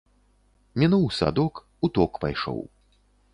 [0.83, 2.59] Мінуў садок, у ток пайшоў.